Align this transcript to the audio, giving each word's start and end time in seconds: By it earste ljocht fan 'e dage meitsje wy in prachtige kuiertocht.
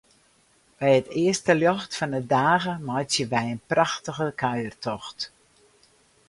By 0.79 0.89
it 0.99 1.07
earste 1.23 1.53
ljocht 1.61 1.91
fan 1.97 2.15
'e 2.17 2.21
dage 2.33 2.73
meitsje 2.87 3.25
wy 3.31 3.43
in 3.53 3.61
prachtige 3.71 4.27
kuiertocht. 4.41 5.19